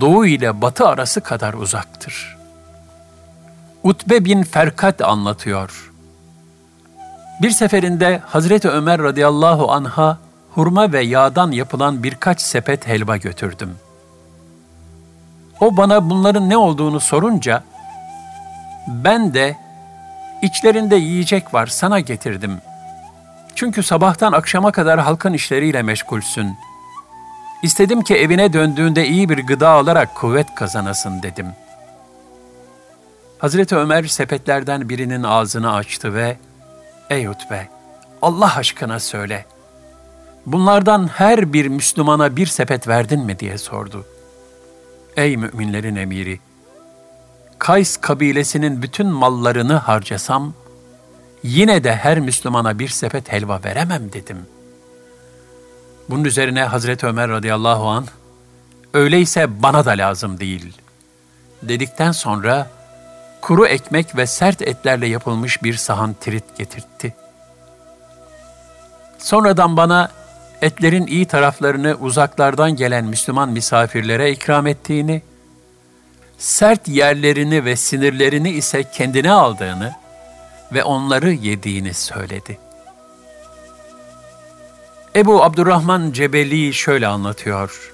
doğu 0.00 0.26
ile 0.26 0.60
batı 0.60 0.88
arası 0.88 1.20
kadar 1.20 1.54
uzaktır. 1.54 2.36
Utbe 3.82 4.24
bin 4.24 4.42
Ferkat 4.42 5.02
anlatıyor. 5.02 5.92
Bir 7.42 7.50
seferinde 7.50 8.22
Hazreti 8.26 8.68
Ömer 8.68 9.02
radıyallahu 9.02 9.72
anha 9.72 10.18
hurma 10.54 10.92
ve 10.92 11.00
yağdan 11.00 11.50
yapılan 11.50 12.02
birkaç 12.02 12.40
sepet 12.40 12.86
helva 12.86 13.16
götürdüm. 13.16 13.70
O 15.62 15.76
bana 15.76 16.10
bunların 16.10 16.50
ne 16.50 16.56
olduğunu 16.56 17.00
sorunca 17.00 17.62
ben 18.86 19.34
de 19.34 19.56
içlerinde 20.42 20.96
yiyecek 20.96 21.54
var 21.54 21.66
sana 21.66 22.00
getirdim. 22.00 22.58
Çünkü 23.54 23.82
sabahtan 23.82 24.32
akşama 24.32 24.72
kadar 24.72 25.00
halkın 25.00 25.32
işleriyle 25.32 25.82
meşgulsün.'' 25.82 26.56
İstedim 27.62 28.02
ki 28.02 28.14
evine 28.14 28.52
döndüğünde 28.52 29.06
iyi 29.06 29.28
bir 29.28 29.38
gıda 29.38 29.68
alarak 29.68 30.14
kuvvet 30.14 30.54
kazanasın 30.54 31.22
dedim. 31.22 31.46
Hazreti 33.38 33.76
Ömer 33.76 34.04
sepetlerden 34.04 34.88
birinin 34.88 35.22
ağzını 35.22 35.74
açtı 35.74 36.14
ve 36.14 36.36
''Ey 37.10 37.28
Utbe, 37.28 37.68
Allah 38.22 38.56
aşkına 38.56 39.00
söyle, 39.00 39.44
Bunlardan 40.46 41.08
her 41.08 41.52
bir 41.52 41.68
Müslümana 41.68 42.36
bir 42.36 42.46
sepet 42.46 42.88
verdin 42.88 43.20
mi 43.20 43.38
diye 43.38 43.58
sordu. 43.58 44.06
Ey 45.16 45.36
müminlerin 45.36 45.96
emiri! 45.96 46.40
Kays 47.58 47.96
kabilesinin 47.96 48.82
bütün 48.82 49.06
mallarını 49.06 49.74
harcasam, 49.74 50.54
yine 51.42 51.84
de 51.84 51.96
her 51.96 52.20
Müslümana 52.20 52.78
bir 52.78 52.88
sepet 52.88 53.32
helva 53.32 53.60
veremem 53.64 54.12
dedim. 54.12 54.46
Bunun 56.10 56.24
üzerine 56.24 56.64
Hazreti 56.64 57.06
Ömer 57.06 57.30
radıyallahu 57.30 57.88
an 57.88 58.06
öyleyse 58.94 59.62
bana 59.62 59.84
da 59.84 59.90
lazım 59.90 60.40
değil 60.40 60.82
dedikten 61.62 62.12
sonra 62.12 62.70
kuru 63.40 63.66
ekmek 63.66 64.16
ve 64.16 64.26
sert 64.26 64.62
etlerle 64.62 65.06
yapılmış 65.06 65.62
bir 65.62 65.74
sahan 65.74 66.14
tirit 66.14 66.44
getirtti. 66.58 67.14
Sonradan 69.18 69.76
bana 69.76 70.10
etlerin 70.62 71.06
iyi 71.06 71.26
taraflarını 71.26 71.96
uzaklardan 72.00 72.76
gelen 72.76 73.04
Müslüman 73.04 73.48
misafirlere 73.48 74.32
ikram 74.32 74.66
ettiğini, 74.66 75.22
sert 76.38 76.88
yerlerini 76.88 77.64
ve 77.64 77.76
sinirlerini 77.76 78.50
ise 78.50 78.84
kendine 78.92 79.32
aldığını 79.32 79.92
ve 80.72 80.84
onları 80.84 81.32
yediğini 81.32 81.94
söyledi. 81.94 82.58
Ebu 85.16 85.44
Abdurrahman 85.44 86.12
Cebeli 86.12 86.74
şöyle 86.74 87.06
anlatıyor. 87.06 87.92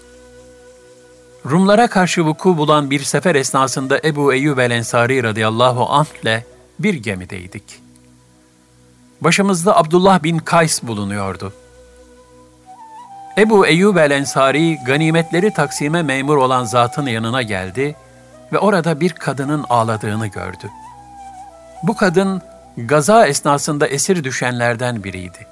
Rumlara 1.50 1.86
karşı 1.86 2.26
vuku 2.26 2.56
bulan 2.56 2.90
bir 2.90 3.00
sefer 3.00 3.34
esnasında 3.34 4.00
Ebu 4.04 4.34
Eyyub 4.34 4.58
el-Ensari 4.58 5.22
radıyallahu 5.22 5.86
anh 5.92 6.22
ile 6.22 6.44
bir 6.78 6.94
gemideydik. 6.94 7.64
Başımızda 9.20 9.76
Abdullah 9.76 10.22
bin 10.22 10.38
Kays 10.38 10.82
bulunuyordu. 10.82 11.52
Ebu 13.38 13.66
Eyyub 13.66 13.96
el-Ensari 13.96 14.78
ganimetleri 14.84 15.50
taksime 15.50 16.02
memur 16.02 16.36
olan 16.36 16.64
zatın 16.64 17.06
yanına 17.06 17.42
geldi 17.42 17.96
ve 18.52 18.58
orada 18.58 19.00
bir 19.00 19.12
kadının 19.12 19.64
ağladığını 19.68 20.26
gördü. 20.26 20.70
Bu 21.82 21.96
kadın 21.96 22.42
gaza 22.76 23.26
esnasında 23.26 23.86
esir 23.86 24.24
düşenlerden 24.24 25.04
biriydi. 25.04 25.46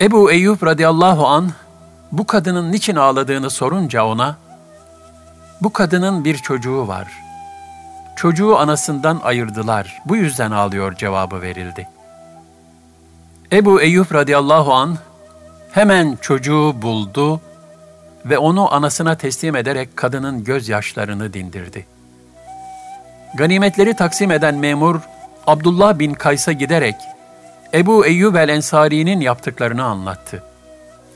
Ebu 0.00 0.32
Eyyub 0.32 0.62
radıyallahu 0.62 1.26
an 1.26 1.50
bu 2.12 2.26
kadının 2.26 2.72
niçin 2.72 2.96
ağladığını 2.96 3.50
sorunca 3.50 4.04
ona, 4.04 4.36
bu 5.60 5.72
kadının 5.72 6.24
bir 6.24 6.36
çocuğu 6.36 6.88
var. 6.88 7.08
Çocuğu 8.16 8.58
anasından 8.58 9.20
ayırdılar. 9.24 10.02
Bu 10.04 10.16
yüzden 10.16 10.50
ağlıyor 10.50 10.94
cevabı 10.94 11.42
verildi. 11.42 11.88
Ebu 13.52 13.82
Eyyub 13.82 14.14
radıyallahu 14.14 14.74
an 14.74 14.98
hemen 15.72 16.18
çocuğu 16.20 16.74
buldu 16.82 17.40
ve 18.26 18.38
onu 18.38 18.74
anasına 18.74 19.14
teslim 19.14 19.56
ederek 19.56 19.96
kadının 19.96 20.44
gözyaşlarını 20.44 21.32
dindirdi. 21.32 21.86
Ganimetleri 23.34 23.96
taksim 23.96 24.30
eden 24.30 24.54
memur 24.54 25.00
Abdullah 25.46 25.98
bin 25.98 26.14
Kays'a 26.14 26.52
giderek 26.52 26.94
Ebu 27.74 28.06
Eyyub 28.06 28.34
el-Ensari'nin 28.34 29.20
yaptıklarını 29.20 29.84
anlattı. 29.84 30.42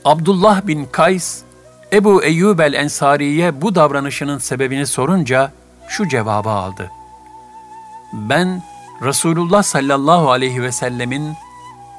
Abdullah 0.05 0.67
bin 0.67 0.85
Kays, 0.85 1.41
Ebu 1.93 2.23
Eyyub 2.23 2.59
el-Ensari'ye 2.59 3.61
bu 3.61 3.75
davranışının 3.75 4.37
sebebini 4.37 4.87
sorunca 4.87 5.51
şu 5.87 6.07
cevabı 6.07 6.49
aldı. 6.49 6.91
Ben 8.13 8.63
Resulullah 9.01 9.63
sallallahu 9.63 10.31
aleyhi 10.31 10.61
ve 10.61 10.71
sellemin 10.71 11.33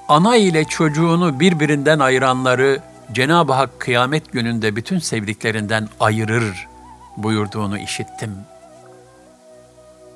ana 0.09 0.37
ile 0.37 0.65
çocuğunu 0.65 1.41
birbirinden 1.41 1.99
ayıranları 1.99 2.81
Cenab-ı 3.13 3.53
Hak 3.53 3.81
kıyamet 3.81 4.33
gününde 4.33 4.77
bütün 4.77 4.99
sevdiklerinden 4.99 5.89
ayırır 6.01 6.69
buyurduğunu 7.17 7.79
işittim. 7.79 8.37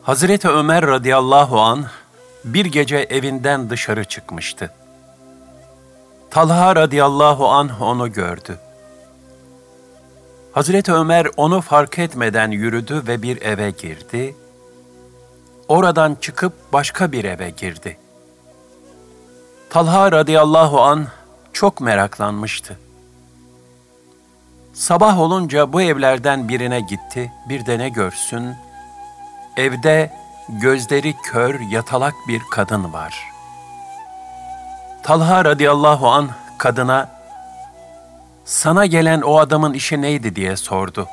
Hazreti 0.03 0.49
Ömer 0.49 0.87
radıyallahu 0.87 1.61
an 1.61 1.85
bir 2.45 2.65
gece 2.65 2.97
evinden 2.97 3.71
dışarı 3.71 4.05
çıkmıştı. 4.05 4.71
Talha 6.31 6.77
radıyallahu 6.77 7.49
anh 7.49 7.83
onu 7.83 8.13
gördü. 8.13 8.59
Hazreti 10.53 10.93
Ömer 10.93 11.27
onu 11.37 11.61
fark 11.61 11.99
etmeden 11.99 12.51
yürüdü 12.51 13.03
ve 13.07 13.23
bir 13.23 13.43
eve 13.43 13.71
girdi. 13.71 14.37
Oradan 15.69 16.17
çıkıp 16.21 16.53
başka 16.73 17.13
bir 17.13 17.25
eve 17.25 17.51
girdi. 17.51 17.97
Talha 19.73 20.13
radıyallahu 20.13 20.83
an 20.83 21.07
çok 21.53 21.81
meraklanmıştı. 21.81 22.79
Sabah 24.73 25.21
olunca 25.21 25.73
bu 25.73 25.83
evlerden 25.83 26.49
birine 26.49 26.81
gitti, 26.81 27.33
bir 27.49 27.67
de 27.67 27.79
ne 27.79 27.89
görsün? 27.89 28.55
Evde 29.57 30.13
gözleri 30.49 31.15
kör, 31.23 31.61
yatalak 31.61 32.15
bir 32.29 32.43
kadın 32.51 32.93
var. 32.93 33.25
Talha 35.03 35.45
radıyallahu 35.45 36.09
an 36.09 36.31
kadına, 36.59 37.09
sana 38.45 38.87
gelen 38.87 39.21
o 39.23 39.39
adamın 39.39 39.73
işi 39.73 40.03
neydi 40.03 40.37
diye 40.37 40.57
sordu. 40.57 41.09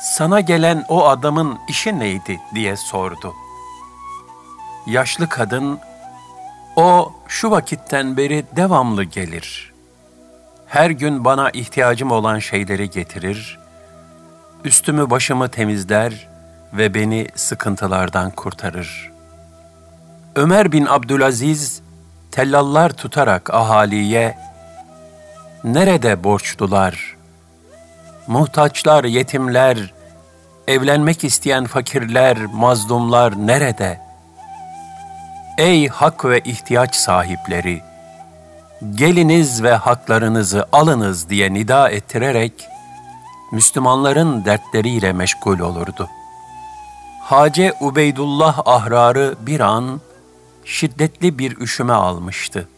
Sana 0.00 0.40
gelen 0.40 0.84
o 0.88 1.06
adamın 1.06 1.58
işi 1.68 1.98
neydi 1.98 2.40
diye 2.54 2.76
sordu. 2.76 3.34
Yaşlı 4.86 5.28
kadın, 5.28 5.80
o 6.76 7.12
şu 7.28 7.50
vakitten 7.50 8.16
beri 8.16 8.44
devamlı 8.56 9.04
gelir. 9.04 9.72
Her 10.66 10.90
gün 10.90 11.24
bana 11.24 11.50
ihtiyacım 11.50 12.10
olan 12.10 12.38
şeyleri 12.38 12.90
getirir, 12.90 13.58
üstümü 14.64 15.10
başımı 15.10 15.48
temizler 15.48 16.28
ve 16.72 16.94
beni 16.94 17.28
sıkıntılardan 17.34 18.30
kurtarır. 18.30 19.12
Ömer 20.36 20.72
bin 20.72 20.86
Abdülaziz 20.86 21.82
tellallar 22.30 22.90
tutarak 22.90 23.54
ahaliye 23.54 24.38
nerede 25.64 26.24
borçlular, 26.24 27.16
muhtaçlar, 28.26 29.04
yetimler, 29.04 29.94
evlenmek 30.68 31.24
isteyen 31.24 31.64
fakirler, 31.64 32.38
mazlumlar 32.38 33.46
nerede? 33.46 34.05
Ey 35.58 35.88
hak 35.88 36.24
ve 36.24 36.40
ihtiyaç 36.40 36.94
sahipleri! 36.94 37.82
Geliniz 38.94 39.62
ve 39.62 39.74
haklarınızı 39.74 40.66
alınız 40.72 41.28
diye 41.28 41.54
nida 41.54 41.90
ettirerek, 41.90 42.52
Müslümanların 43.52 44.44
dertleriyle 44.44 45.12
meşgul 45.12 45.58
olurdu. 45.58 46.08
Hace 47.22 47.74
Ubeydullah 47.80 48.62
ahrarı 48.66 49.34
bir 49.40 49.60
an 49.60 50.00
şiddetli 50.64 51.38
bir 51.38 51.56
üşüme 51.56 51.92
almıştı. 51.92 52.68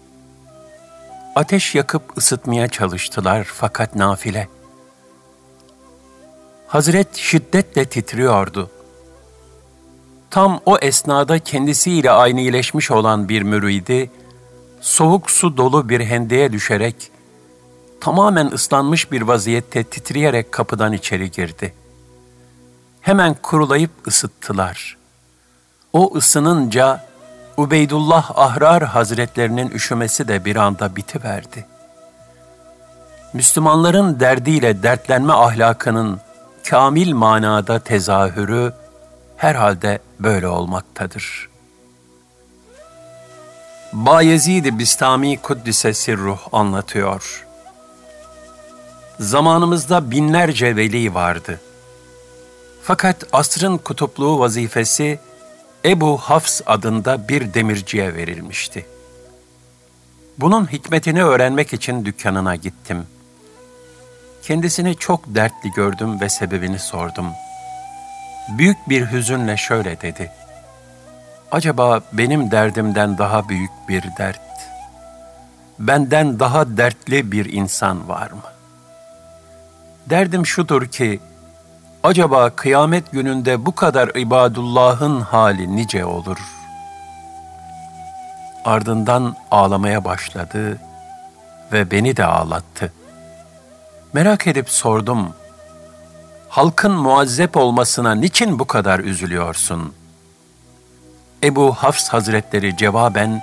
Ateş 1.37 1.75
yakıp 1.75 2.19
ısıtmaya 2.19 2.69
çalıştılar 2.69 3.45
fakat 3.45 3.95
nafile. 3.95 4.49
Hazret 6.67 7.17
şiddetle 7.17 7.85
titriyordu. 7.85 8.71
Tam 10.31 10.61
o 10.67 10.79
esnada 10.79 11.39
kendisiyle 11.39 12.11
aynıleşmiş 12.11 12.91
olan 12.91 13.29
bir 13.29 13.43
müridi, 13.43 14.11
soğuk 14.81 15.31
su 15.31 15.57
dolu 15.57 15.89
bir 15.89 16.01
hendeye 16.01 16.53
düşerek, 16.53 17.11
tamamen 18.01 18.47
ıslanmış 18.47 19.13
bir 19.13 19.23
vaziyette 19.23 19.85
titreyerek 19.85 20.53
kapıdan 20.53 20.93
içeri 20.93 21.31
girdi. 21.31 21.75
Hemen 23.01 23.37
kurulayıp 23.43 23.91
ısıttılar. 24.07 24.97
O 25.93 26.17
ısınınca 26.17 27.05
Ubeydullah 27.57 28.39
Ahrar 28.39 28.83
Hazretlerinin 28.83 29.71
üşümesi 29.71 30.29
de 30.29 30.45
bir 30.45 30.57
anda 30.57 30.97
bitiverdi. 30.97 31.67
Müslümanların 33.33 34.21
derdiyle 34.21 34.83
dertlenme 34.83 35.33
ahlakının 35.33 36.21
kamil 36.71 37.13
manada 37.13 37.79
tezahürü 37.79 38.73
herhalde 39.39 39.99
böyle 40.21 40.49
olmaktadır. 40.49 41.49
Bayezid-i 43.93 44.79
Bistami 44.79 45.37
Kuddise 45.37 45.95
Sirruh 45.95 46.39
anlatıyor. 46.53 47.47
Zamanımızda 49.21 50.11
binlerce 50.11 50.77
veli 50.77 51.15
vardı. 51.15 51.61
Fakat 52.83 53.25
asrın 53.33 53.79
kutupluğu 53.79 54.39
vazifesi 54.39 55.19
Ebu 55.85 56.19
Hafs 56.19 56.61
adında 56.67 57.29
bir 57.29 57.55
demirciye 57.55 58.15
verilmişti. 58.15 58.87
Bunun 60.39 60.73
hikmetini 60.73 61.25
öğrenmek 61.25 61.73
için 61.73 62.05
dükkanına 62.05 62.57
gittim. 62.57 63.07
Kendisini 64.43 64.97
çok 64.97 65.35
dertli 65.35 65.71
gördüm 65.71 66.21
ve 66.21 66.29
sebebini 66.29 66.79
sordum. 66.79 67.27
Büyük 68.49 68.89
bir 68.89 69.13
hüzünle 69.13 69.57
şöyle 69.57 70.01
dedi. 70.01 70.33
Acaba 71.51 72.01
benim 72.13 72.51
derdimden 72.51 73.19
daha 73.19 73.49
büyük 73.49 73.71
bir 73.89 74.05
dert 74.19 74.49
benden 75.79 76.41
daha 76.41 76.77
dertli 76.77 77.33
bir 77.33 77.53
insan 77.53 78.09
var 78.09 78.31
mı? 78.31 78.43
Derdim 80.11 80.47
şudur 80.47 80.87
ki, 80.87 81.21
acaba 82.03 82.51
kıyamet 82.51 83.13
gününde 83.13 83.67
bu 83.67 83.75
kadar 83.75 84.09
ibadullahın 84.09 85.21
hali 85.21 85.77
nice 85.77 86.05
olur? 86.05 86.39
Ardından 88.65 89.37
ağlamaya 89.51 90.05
başladı 90.05 90.79
ve 91.73 91.91
beni 91.91 92.17
de 92.17 92.25
ağlattı. 92.25 92.93
Merak 94.13 94.47
edip 94.47 94.71
sordum, 94.71 95.35
halkın 96.49 96.93
muazzep 96.93 97.57
olmasına 97.57 98.15
niçin 98.15 98.59
bu 98.59 98.65
kadar 98.65 99.01
üzülüyorsun? 99.01 99.93
Ebu 101.43 101.73
Hafs 101.73 102.09
Hazretleri 102.09 102.77
cevaben, 102.77 103.43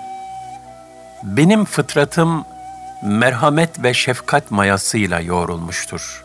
benim 1.23 1.65
fıtratım 1.65 2.45
merhamet 3.03 3.83
ve 3.83 3.93
şefkat 3.93 4.51
mayasıyla 4.51 5.19
yoğrulmuştur. 5.19 6.23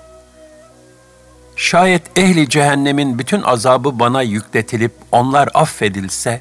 Şayet 1.57 2.19
ehli 2.19 2.49
cehennemin 2.49 3.19
bütün 3.19 3.43
azabı 3.43 3.99
bana 3.99 4.23
yükletilip 4.23 4.93
onlar 5.13 5.49
affedilse, 5.55 6.41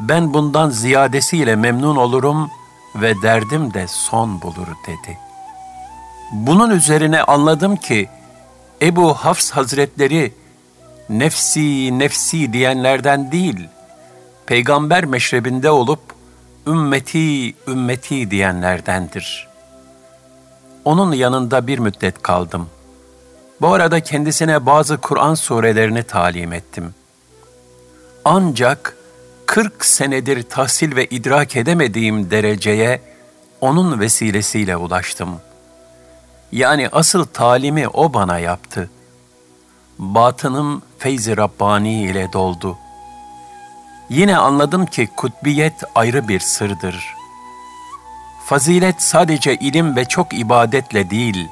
ben 0.00 0.34
bundan 0.34 0.70
ziyadesiyle 0.70 1.56
memnun 1.56 1.96
olurum 1.96 2.50
ve 2.94 3.22
derdim 3.22 3.74
de 3.74 3.86
son 3.88 4.42
bulur 4.42 4.68
dedi. 4.86 5.18
Bunun 6.32 6.70
üzerine 6.70 7.22
anladım 7.22 7.76
ki, 7.76 8.08
Ebu 8.82 9.14
Hafs 9.14 9.50
Hazretleri 9.50 10.32
nefsi 11.08 11.98
nefsi 11.98 12.52
diyenlerden 12.52 13.32
değil, 13.32 13.68
peygamber 14.46 15.04
meşrebinde 15.04 15.70
olup 15.70 16.00
ümmeti 16.66 17.54
ümmeti 17.68 18.30
diyenlerdendir. 18.30 19.48
Onun 20.84 21.12
yanında 21.12 21.66
bir 21.66 21.78
müddet 21.78 22.22
kaldım. 22.22 22.68
Bu 23.60 23.72
arada 23.72 24.00
kendisine 24.00 24.66
bazı 24.66 24.96
Kur'an 24.96 25.34
surelerini 25.34 26.02
talim 26.02 26.52
ettim. 26.52 26.94
Ancak 28.24 28.96
40 29.46 29.84
senedir 29.84 30.42
tahsil 30.42 30.96
ve 30.96 31.06
idrak 31.06 31.56
edemediğim 31.56 32.30
dereceye 32.30 33.00
onun 33.60 34.00
vesilesiyle 34.00 34.76
ulaştım. 34.76 35.40
Yani 36.52 36.88
asıl 36.92 37.24
talimi 37.24 37.88
o 37.88 38.14
bana 38.14 38.38
yaptı. 38.38 38.90
Batınım 39.98 40.82
feyzi 40.98 41.36
Rabbani 41.36 42.02
ile 42.02 42.32
doldu. 42.32 42.78
Yine 44.08 44.36
anladım 44.36 44.86
ki 44.86 45.08
kutbiyet 45.16 45.84
ayrı 45.94 46.28
bir 46.28 46.40
sırdır. 46.40 47.14
Fazilet 48.44 49.02
sadece 49.02 49.54
ilim 49.54 49.96
ve 49.96 50.04
çok 50.04 50.34
ibadetle 50.34 51.10
değil, 51.10 51.48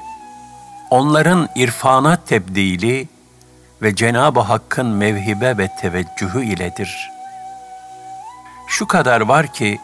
onların 0.89 1.49
irfana 1.55 2.15
tebdili 2.15 3.07
ve 3.81 3.95
Cenab-ı 3.95 4.39
Hakk'ın 4.39 4.87
mevhibe 4.87 5.57
ve 5.57 5.69
teveccühü 5.81 6.45
iledir. 6.45 7.11
Şu 8.67 8.87
kadar 8.87 9.21
var 9.21 9.53
ki, 9.53 9.79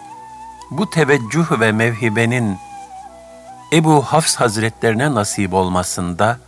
bu 0.71 0.89
teveccüh 0.89 1.59
ve 1.59 1.71
mevhibenin 1.71 2.57
Ebu 3.73 4.01
Hafs 4.01 4.35
Hazretlerine 4.35 5.13
nasip 5.13 5.53
olmasında, 5.53 6.39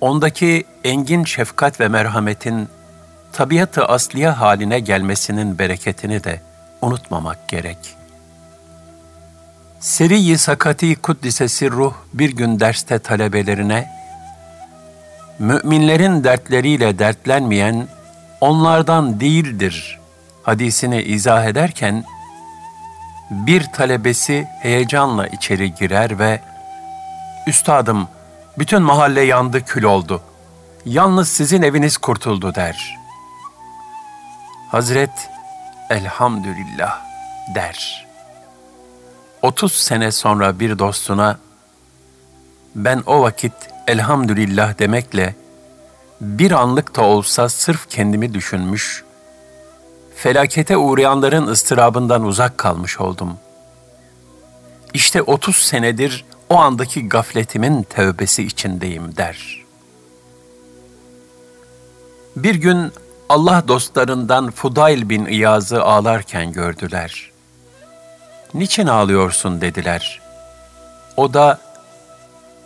ondaki 0.00 0.64
engin 0.84 1.24
şefkat 1.24 1.80
ve 1.80 1.88
merhametin 1.88 2.68
tabiatı 3.32 3.84
asliye 3.84 4.28
haline 4.28 4.80
gelmesinin 4.80 5.58
bereketini 5.58 6.24
de 6.24 6.40
unutmamak 6.82 7.48
gerek. 7.48 7.78
Seri-i 9.80 10.38
Sakati 10.38 10.96
Kuddisesi 10.96 11.70
Ruh 11.70 11.94
bir 12.14 12.36
gün 12.36 12.60
derste 12.60 12.98
talebelerine, 12.98 13.90
müminlerin 15.38 16.24
dertleriyle 16.24 16.98
dertlenmeyen 16.98 17.88
onlardan 18.40 19.20
değildir 19.20 19.98
hadisini 20.42 21.02
izah 21.02 21.44
ederken, 21.44 22.04
bir 23.30 23.64
talebesi 23.72 24.48
heyecanla 24.60 25.26
içeri 25.26 25.74
girer 25.74 26.18
ve 26.18 26.40
''Üstadım, 27.46 28.08
bütün 28.58 28.82
mahalle 28.82 29.20
yandı 29.20 29.64
kül 29.64 29.82
oldu. 29.82 30.22
Yalnız 30.84 31.28
sizin 31.28 31.62
eviniz 31.62 31.96
kurtuldu.'' 31.96 32.54
der. 32.54 32.96
Hazret 34.70 35.30
elhamdülillah 35.90 37.00
der. 37.54 38.06
30 39.42 39.72
sene 39.72 40.12
sonra 40.12 40.60
bir 40.60 40.78
dostuna 40.78 41.38
ben 42.74 43.02
o 43.06 43.22
vakit 43.22 43.52
elhamdülillah 43.86 44.78
demekle 44.78 45.34
bir 46.20 46.50
anlık 46.50 46.96
da 46.96 47.02
olsa 47.02 47.48
sırf 47.48 47.90
kendimi 47.90 48.34
düşünmüş, 48.34 49.04
felakete 50.16 50.76
uğrayanların 50.76 51.46
ıstırabından 51.46 52.22
uzak 52.22 52.58
kalmış 52.58 53.00
oldum. 53.00 53.38
İşte 54.94 55.22
30 55.22 55.56
senedir 55.56 56.24
o 56.48 56.56
andaki 56.56 57.08
gafletimin 57.08 57.82
tövbesi 57.82 58.42
içindeyim 58.42 59.16
der. 59.16 59.64
Bir 62.36 62.54
gün 62.54 62.92
Allah 63.28 63.68
dostlarından 63.68 64.50
Fudayl 64.50 65.08
bin 65.08 65.26
İyaz'ı 65.26 65.82
ağlarken 65.82 66.52
gördüler. 66.52 67.30
Niçin 68.54 68.86
ağlıyorsun 68.86 69.60
dediler. 69.60 70.20
O 71.16 71.34
da, 71.34 71.58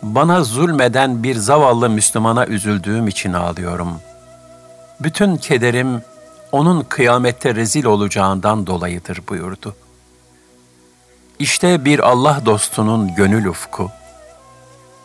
bana 0.03 0.43
zulmeden 0.43 1.23
bir 1.23 1.35
zavallı 1.35 1.89
Müslümana 1.89 2.45
üzüldüğüm 2.45 3.07
için 3.07 3.33
ağlıyorum. 3.33 4.01
Bütün 4.99 5.37
kederim 5.37 6.01
onun 6.51 6.81
kıyamette 6.81 7.55
rezil 7.55 7.85
olacağından 7.85 8.67
dolayıdır 8.67 9.21
buyurdu. 9.29 9.75
İşte 11.39 11.85
bir 11.85 11.99
Allah 11.99 12.41
dostunun 12.45 13.15
gönül 13.15 13.45
ufku. 13.45 13.91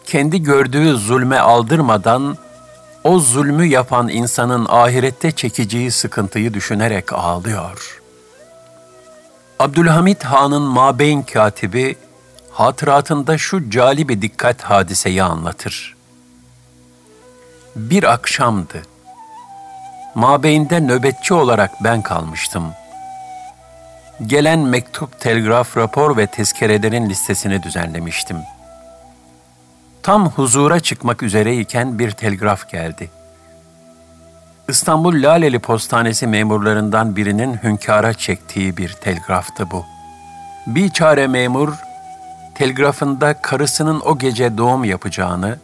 Kendi 0.07 0.43
gördüğü 0.43 0.97
zulme 0.97 1.39
aldırmadan 1.39 2.37
o 3.05 3.19
zulmü 3.19 3.65
yapan 3.65 4.09
insanın 4.09 4.67
ahirette 4.69 5.33
çekeceği 5.33 5.91
sıkıntıyı 5.91 6.55
düşünerek 6.55 7.13
ağlıyor. 7.13 8.03
Abdülhamit 9.59 10.25
Han'ın 10.25 10.63
Mabeyn 10.63 11.23
katibi 11.23 11.97
hatıratında 12.51 13.39
şu 13.39 13.71
calibi 13.71 14.23
dikkat 14.23 14.63
hadiseyi 14.63 15.23
anlatır. 15.23 15.97
Bir 17.77 18.13
akşamdı. 18.13 18.83
Mabeyinde 20.17 20.81
nöbetçi 20.81 21.35
olarak 21.35 21.71
ben 21.85 22.03
kalmıştım. 22.03 22.65
Gelen 24.27 24.59
mektup, 24.59 25.21
telgraf, 25.21 25.77
rapor 25.77 26.17
ve 26.17 26.27
tezkerelerin 26.27 27.11
listesini 27.11 27.63
düzenlemiştim.'' 27.63 28.57
Tam 30.07 30.29
huzura 30.29 30.81
çıkmak 30.81 31.23
üzereyken 31.23 31.99
bir 31.99 32.11
telgraf 32.11 32.69
geldi. 32.69 33.11
İstanbul 34.69 35.23
Laleli 35.23 35.59
Postanesi 35.59 36.27
memurlarından 36.27 37.17
birinin 37.17 37.59
hünkâra 37.63 38.15
çektiği 38.15 38.77
bir 38.77 38.93
telgraftı 38.93 39.71
bu. 39.71 39.85
Bir 40.67 40.91
çare 40.91 41.27
memur, 41.27 41.73
telgrafında 42.55 43.41
karısının 43.43 44.01
o 44.05 44.19
gece 44.19 44.59
doğum 44.59 44.85
yapacağını 44.85 45.59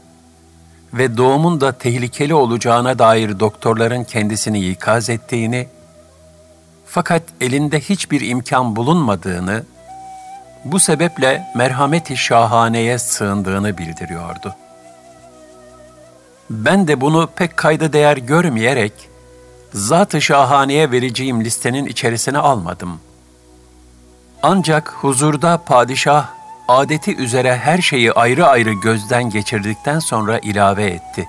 ve 0.94 1.16
doğumun 1.16 1.60
da 1.60 1.72
tehlikeli 1.72 2.34
olacağına 2.34 2.98
dair 2.98 3.40
doktorların 3.40 4.04
kendisini 4.04 4.68
ikaz 4.68 5.10
ettiğini, 5.10 5.68
fakat 6.86 7.22
elinde 7.40 7.80
hiçbir 7.80 8.20
imkan 8.20 8.76
bulunmadığını 8.76 9.64
bu 10.64 10.80
sebeple 10.80 11.46
merhameti 11.54 12.16
şahaneye 12.16 12.98
sığındığını 12.98 13.78
bildiriyordu. 13.78 14.54
Ben 16.50 16.88
de 16.88 17.00
bunu 17.00 17.28
pek 17.36 17.56
kayda 17.56 17.92
değer 17.92 18.16
görmeyerek 18.16 18.92
zat-ı 19.72 20.22
şahaneye 20.22 20.90
vereceğim 20.90 21.44
listenin 21.44 21.86
içerisine 21.86 22.38
almadım. 22.38 23.00
Ancak 24.42 24.90
huzurda 24.90 25.58
padişah 25.66 26.41
adeti 26.68 27.16
üzere 27.16 27.56
her 27.56 27.78
şeyi 27.78 28.12
ayrı 28.12 28.46
ayrı 28.46 28.72
gözden 28.72 29.30
geçirdikten 29.30 29.98
sonra 29.98 30.38
ilave 30.38 30.86
etti. 30.86 31.28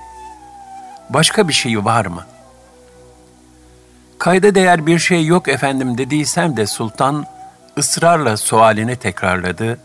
Başka 1.10 1.48
bir 1.48 1.54
şey 1.54 1.86
var 1.86 2.06
mı? 2.06 2.26
Kayda 4.20 4.56
değer 4.56 4.86
bir 4.86 5.00
şey 5.00 5.26
yok 5.26 5.48
efendim 5.48 5.98
dediysem 5.98 6.58
de 6.58 6.68
sultan 6.68 7.26
ısrarla 7.78 8.38
sualini 8.38 8.96
tekrarladı 8.96 9.80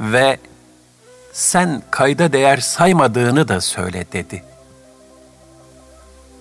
ve 0.00 0.38
sen 1.32 1.82
kayda 1.90 2.32
değer 2.32 2.56
saymadığını 2.56 3.48
da 3.48 3.60
söyle 3.60 4.04
dedi. 4.12 4.44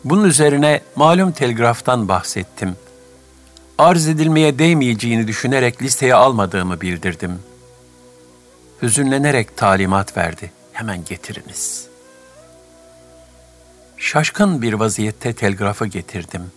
Bunun 0.04 0.24
üzerine 0.24 0.82
malum 0.96 1.32
telgraftan 1.32 2.08
bahsettim. 2.08 2.76
Arz 3.78 4.08
edilmeye 4.08 4.60
değmeyeceğini 4.60 5.28
düşünerek 5.28 5.82
listeye 5.82 6.16
almadığımı 6.16 6.82
bildirdim. 6.82 7.40
Hüzünlenerek 8.82 9.58
talimat 9.58 10.18
verdi. 10.18 10.52
Hemen 10.74 11.06
getiriniz. 11.06 11.88
Şaşkın 13.98 14.62
bir 14.62 14.74
vaziyette 14.74 15.34
telgrafı 15.34 15.86
getirdim. 15.86 16.52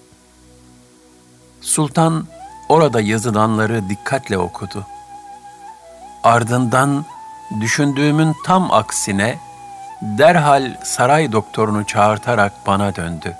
Sultan 1.60 2.26
orada 2.68 3.00
yazılanları 3.00 3.88
dikkatle 3.88 4.38
okudu. 4.38 4.86
Ardından 6.22 7.04
düşündüğümün 7.60 8.34
tam 8.44 8.72
aksine 8.72 9.38
derhal 10.02 10.76
saray 10.84 11.32
doktorunu 11.32 11.86
çağırtarak 11.86 12.52
bana 12.66 12.96
döndü. 12.96 13.36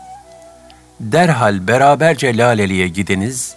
Derhal 1.01 1.67
beraberce 1.69 2.37
Laleli'ye 2.37 2.89
gidiniz 2.89 3.57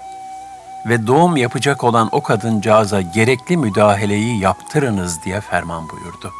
ve 0.85 1.07
doğum 1.07 1.37
yapacak 1.37 1.83
olan 1.83 2.09
o 2.11 2.23
kadıncağıza 2.23 3.01
gerekli 3.01 3.57
müdahaleyi 3.57 4.39
yaptırınız 4.39 5.23
diye 5.25 5.41
ferman 5.41 5.89
buyurdu. 5.89 6.31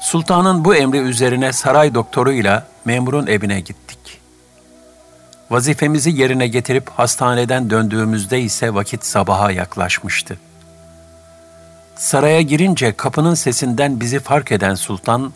Sultanın 0.00 0.64
bu 0.64 0.74
emri 0.74 0.98
üzerine 0.98 1.52
saray 1.52 1.94
doktoruyla 1.94 2.66
memurun 2.84 3.26
evine 3.26 3.60
gittik. 3.60 4.20
Vazifemizi 5.50 6.10
yerine 6.10 6.48
getirip 6.48 6.90
hastaneden 6.90 7.70
döndüğümüzde 7.70 8.40
ise 8.40 8.74
vakit 8.74 9.04
sabaha 9.04 9.50
yaklaşmıştı. 9.50 10.38
Saraya 11.96 12.40
girince 12.40 12.92
kapının 12.92 13.34
sesinden 13.34 14.00
bizi 14.00 14.20
fark 14.20 14.52
eden 14.52 14.74
sultan, 14.74 15.32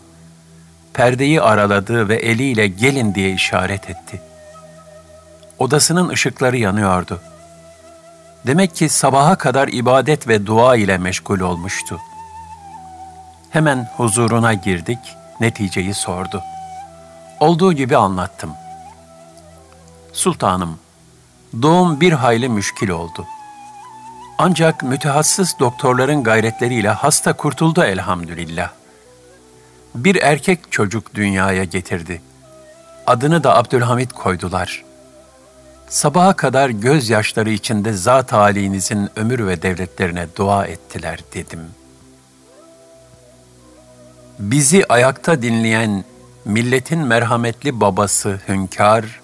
perdeyi 0.93 1.41
araladı 1.41 2.09
ve 2.09 2.15
eliyle 2.15 2.67
gelin 2.67 3.15
diye 3.15 3.31
işaret 3.33 3.89
etti. 3.89 4.21
Odasının 5.59 6.09
ışıkları 6.09 6.57
yanıyordu. 6.57 7.21
Demek 8.47 8.75
ki 8.75 8.89
sabaha 8.89 9.37
kadar 9.37 9.67
ibadet 9.67 10.27
ve 10.27 10.45
dua 10.45 10.75
ile 10.75 10.97
meşgul 10.97 11.39
olmuştu. 11.39 11.99
Hemen 13.49 13.89
huzuruna 13.97 14.53
girdik, 14.53 14.99
neticeyi 15.39 15.93
sordu. 15.93 16.43
Olduğu 17.39 17.73
gibi 17.73 17.97
anlattım. 17.97 18.53
Sultanım, 20.13 20.79
doğum 21.61 22.01
bir 22.01 22.11
hayli 22.11 22.49
müşkil 22.49 22.89
oldu. 22.89 23.25
Ancak 24.37 24.83
mütehassıs 24.83 25.59
doktorların 25.59 26.23
gayretleriyle 26.23 26.89
hasta 26.89 27.33
kurtuldu 27.33 27.83
elhamdülillah. 27.83 28.69
Bir 29.95 30.15
erkek 30.15 30.71
çocuk 30.71 31.15
dünyaya 31.15 31.63
getirdi. 31.63 32.21
Adını 33.07 33.43
da 33.43 33.57
Abdülhamit 33.57 34.13
koydular. 34.13 34.83
Sabaha 35.89 36.33
kadar 36.33 36.69
gözyaşları 36.69 37.49
içinde 37.49 37.93
zat 37.93 38.31
halinizin 38.31 39.09
ömür 39.15 39.47
ve 39.47 39.61
devletlerine 39.61 40.27
dua 40.35 40.65
ettiler 40.65 41.19
dedim. 41.33 41.59
Bizi 44.39 44.85
ayakta 44.89 45.41
dinleyen 45.41 46.03
milletin 46.45 46.99
merhametli 46.99 47.81
babası 47.81 48.39
Hünkar, 48.47 49.21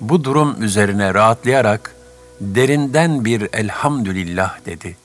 bu 0.00 0.24
durum 0.24 0.62
üzerine 0.62 1.14
rahatlayarak 1.14 1.94
derinden 2.40 3.24
bir 3.24 3.48
elhamdülillah 3.52 4.66
dedi. 4.66 4.96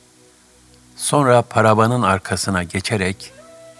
Sonra 0.96 1.42
paravanın 1.42 2.02
arkasına 2.02 2.63
geçerek 2.63 3.32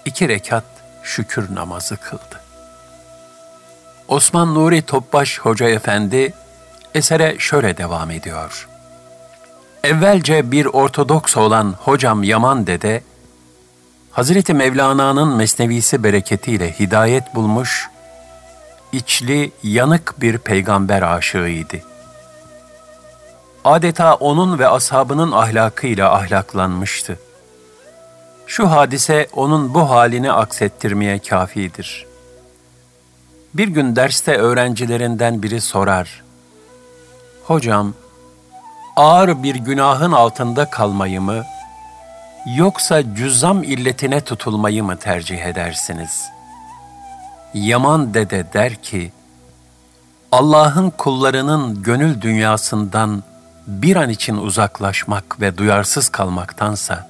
iki 0.06 0.28
rekat 0.28 0.66
şükür 1.04 1.56
namazı 1.56 1.98
kıldı. 1.98 2.42
Osman 4.08 4.56
Nuri 4.56 4.82
Topbaş 4.82 5.40
Hoca 5.40 5.70
Efendi 5.70 6.34
esere 6.96 7.36
şöyle 7.40 7.78
devam 7.78 8.12
ediyor. 8.12 8.68
Evvelce 9.84 10.52
bir 10.52 10.66
Ortodoks 10.66 11.38
olan 11.38 11.76
hocam 11.80 12.24
Yaman 12.24 12.68
Dede, 12.68 13.04
Hazreti 14.12 14.54
Mevlana'nın 14.54 15.36
mesnevisi 15.36 16.04
bereketiyle 16.04 16.80
hidayet 16.80 17.36
bulmuş, 17.36 17.90
içli, 18.92 19.52
yanık 19.64 20.22
bir 20.22 20.38
peygamber 20.38 21.02
aşığıydı. 21.02 21.78
Adeta 23.66 24.16
onun 24.16 24.60
ve 24.60 24.68
ashabının 24.68 25.32
ahlakıyla 25.32 26.14
ahlaklanmıştı. 26.16 27.20
Şu 28.48 28.72
hadise 28.72 29.28
onun 29.34 29.74
bu 29.74 29.90
halini 29.90 30.32
aksettirmeye 30.32 31.20
kafidir. 31.20 32.06
Bir 33.54 33.68
gün 33.68 33.96
derste 33.96 34.38
öğrencilerinden 34.38 35.44
biri 35.44 35.62
sorar. 35.62 36.24
Hocam, 37.50 37.94
ağır 38.96 39.44
bir 39.44 39.56
günahın 39.56 40.12
altında 40.12 40.70
kalmayı 40.70 41.22
mı, 41.22 41.44
yoksa 42.56 43.16
cüzzam 43.16 43.64
illetine 43.64 44.22
tutulmayı 44.22 44.84
mı 44.84 44.98
tercih 44.98 45.46
edersiniz?'' 45.46 46.40
Yaman 47.54 48.14
dede 48.14 48.54
der 48.54 48.76
ki, 48.76 49.12
Allah'ın 50.32 50.90
kullarının 50.90 51.84
gönül 51.84 52.22
dünyasından 52.22 53.24
bir 53.68 53.96
an 53.96 54.10
için 54.10 54.38
uzaklaşmak 54.38 55.42
ve 55.42 55.58
duyarsız 55.58 56.10
kalmaktansa, 56.10 57.08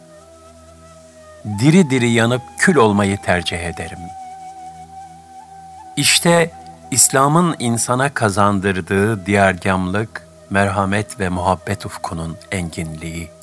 diri 1.60 1.90
diri 1.90 2.12
yanıp 2.12 2.42
kül 2.58 2.76
olmayı 2.76 3.18
tercih 3.22 3.60
ederim. 3.60 4.00
İşte 5.96 6.52
İslam'ın 6.92 7.56
insana 7.60 8.14
kazandırdığı 8.14 9.26
diğergamlık, 9.26 10.29
merhamet 10.50 11.20
ve 11.20 11.30
muhabbet 11.30 11.86
ufkunun 11.86 12.38
enginliği. 12.52 13.39